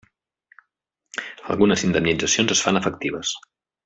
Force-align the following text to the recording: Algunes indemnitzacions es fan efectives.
Algunes 1.55 1.83
indemnitzacions 1.89 2.55
es 2.57 2.65
fan 2.69 2.81
efectives. 2.81 3.35